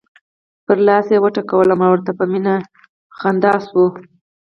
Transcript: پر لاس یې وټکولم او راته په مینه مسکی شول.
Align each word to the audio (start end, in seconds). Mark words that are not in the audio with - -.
پر 0.65 0.77
لاس 0.87 1.07
یې 1.13 1.17
وټکولم 1.23 1.79
او 1.87 1.93
راته 1.97 2.11
په 2.19 2.25
مینه 2.31 2.53
مسکی 3.21 3.57
شول. 3.65 3.87